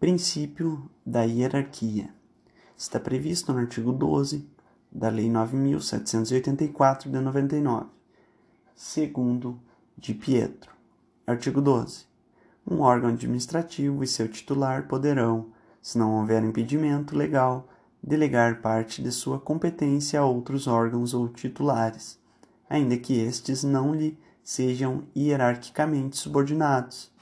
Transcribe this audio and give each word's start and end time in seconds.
Princípio 0.00 0.90
da 1.04 1.24
hierarquia. 1.24 2.08
Está 2.74 2.98
previsto 2.98 3.52
no 3.52 3.58
artigo 3.58 3.92
12 3.92 4.48
da 4.90 5.10
Lei 5.10 5.28
9784 5.28 7.10
de 7.10 7.20
99. 7.20 7.86
Segundo 8.74 9.60
de 9.98 10.14
Pietro. 10.14 10.72
Artigo 11.26 11.60
12. 11.60 12.06
Um 12.66 12.80
órgão 12.80 13.10
administrativo 13.10 14.02
e 14.02 14.06
seu 14.06 14.26
titular 14.26 14.88
poderão, 14.88 15.48
se 15.82 15.98
não 15.98 16.18
houver 16.18 16.42
impedimento 16.42 17.14
legal, 17.14 17.68
delegar 18.02 18.62
parte 18.62 19.02
de 19.02 19.12
sua 19.12 19.38
competência 19.38 20.18
a 20.18 20.24
outros 20.24 20.66
órgãos 20.66 21.12
ou 21.12 21.28
titulares, 21.28 22.18
ainda 22.70 22.96
que 22.96 23.20
estes 23.20 23.62
não 23.62 23.94
lhe 23.94 24.18
sejam 24.42 25.02
hierarquicamente 25.14 26.16
subordinados, 26.16 27.12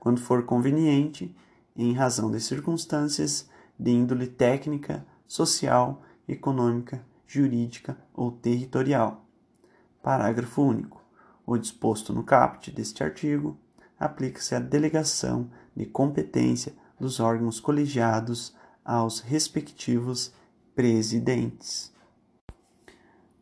quando 0.00 0.18
for 0.18 0.44
conveniente, 0.46 1.36
em 1.76 1.92
razão 1.92 2.30
de 2.30 2.40
circunstâncias 2.40 3.48
de 3.78 3.90
índole 3.90 4.26
técnica, 4.26 5.06
social, 5.26 6.02
econômica, 6.28 7.04
jurídica 7.26 7.96
ou 8.14 8.30
territorial. 8.30 9.24
Parágrafo 10.02 10.62
único. 10.62 11.02
O 11.46 11.56
disposto 11.56 12.12
no 12.12 12.22
caput 12.22 12.70
deste 12.70 13.02
artigo 13.02 13.56
aplica-se 13.98 14.54
à 14.54 14.58
delegação 14.58 15.50
de 15.74 15.86
competência 15.86 16.74
dos 16.98 17.20
órgãos 17.20 17.58
colegiados 17.58 18.54
aos 18.84 19.20
respectivos 19.20 20.32
presidentes. 20.74 21.92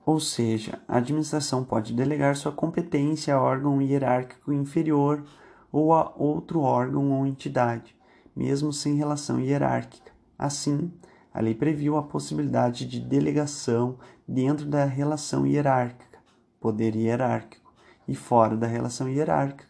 Ou 0.04 0.18
seja, 0.18 0.80
a 0.88 0.96
administração 0.96 1.64
pode 1.64 1.92
delegar 1.92 2.36
sua 2.36 2.52
competência 2.52 3.34
a 3.34 3.40
órgão 3.40 3.80
hierárquico 3.80 4.52
inferior 4.52 5.24
ou 5.70 5.94
a 5.94 6.12
outro 6.16 6.60
órgão 6.60 7.12
ou 7.12 7.26
entidade, 7.26 7.94
mesmo 8.34 8.72
sem 8.72 8.94
relação 8.94 9.40
hierárquica. 9.40 10.12
Assim, 10.38 10.92
a 11.32 11.40
lei 11.40 11.54
previu 11.54 11.96
a 11.96 12.02
possibilidade 12.02 12.86
de 12.86 13.00
delegação 13.00 13.98
dentro 14.26 14.66
da 14.66 14.84
relação 14.84 15.46
hierárquica, 15.46 16.18
poder 16.60 16.94
hierárquico, 16.96 17.72
e 18.08 18.14
fora 18.14 18.56
da 18.56 18.66
relação 18.66 19.08
hierárquica, 19.08 19.64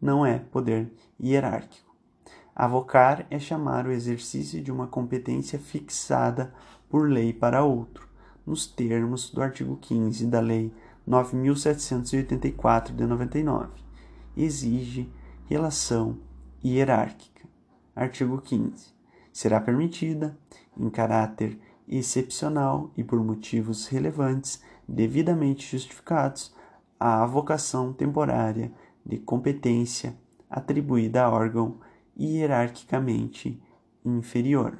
não 0.00 0.24
é 0.24 0.38
poder 0.38 0.92
hierárquico. 1.22 1.90
Avocar 2.54 3.26
é 3.30 3.38
chamar 3.38 3.86
o 3.86 3.92
exercício 3.92 4.62
de 4.62 4.70
uma 4.70 4.86
competência 4.86 5.58
fixada 5.58 6.52
por 6.90 7.08
lei 7.08 7.32
para 7.32 7.64
outro, 7.64 8.06
nos 8.44 8.66
termos 8.66 9.30
do 9.30 9.40
artigo 9.40 9.76
15 9.76 10.26
da 10.26 10.40
Lei 10.40 10.72
9784 11.06 12.94
de 12.94 13.06
99. 13.06 13.70
Exige 14.36 15.10
relação 15.46 16.18
hierárquica. 16.62 17.39
Artigo 18.00 18.40
15. 18.40 18.94
Será 19.30 19.60
permitida, 19.60 20.34
em 20.74 20.88
caráter 20.88 21.60
excepcional 21.86 22.90
e 22.96 23.04
por 23.04 23.22
motivos 23.22 23.88
relevantes 23.88 24.62
devidamente 24.88 25.70
justificados, 25.70 26.56
a 26.98 27.22
avocação 27.22 27.92
temporária 27.92 28.72
de 29.04 29.18
competência 29.18 30.16
atribuída 30.48 31.24
a 31.24 31.30
órgão 31.30 31.78
hierarquicamente 32.18 33.62
inferior. 34.02 34.78